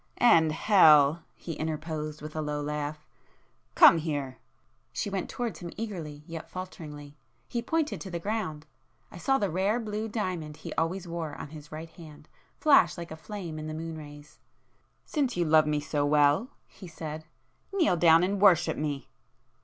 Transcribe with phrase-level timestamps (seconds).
[0.17, 4.39] "And Hell!" he interposed, with a low laugh—"Come here!"
[4.91, 7.17] She went towards him eagerly, yet falteringly.
[7.47, 11.71] He pointed to the ground,—I saw the rare blue diamond he always wore on his
[11.71, 12.27] right hand,
[12.57, 14.39] flash like a flame in the moonrays.
[15.05, 19.07] "Since you love me so well,"—he said—"Kneel down and worship me!"